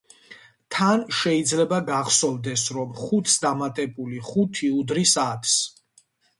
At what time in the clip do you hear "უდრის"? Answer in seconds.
4.81-5.17